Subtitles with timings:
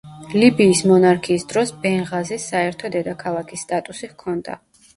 [0.43, 4.61] ლიბიის მონარქიის დროს ბენღაზის საერთო დედაქალაქის სტატუსი ჰქონდა.